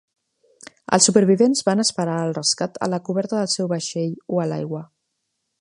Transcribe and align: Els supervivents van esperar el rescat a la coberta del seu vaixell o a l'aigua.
Els 0.97 1.07
supervivents 1.09 1.61
van 1.67 1.83
esperar 1.83 2.17
el 2.29 2.35
rescat 2.39 2.81
a 2.87 2.91
la 2.97 3.03
coberta 3.11 3.41
del 3.43 3.55
seu 3.59 3.73
vaixell 3.77 4.21
o 4.39 4.45
a 4.47 4.51
l'aigua. 4.55 4.87